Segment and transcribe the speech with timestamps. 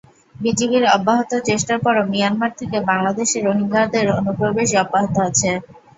[0.35, 5.51] বিজিবির অব্যাহত চেষ্টার পরও মিয়ানমার থেকে বাংলাদেশে রোহিঙ্গাদের অনুপ্রবেশ অব্যাহত আছে।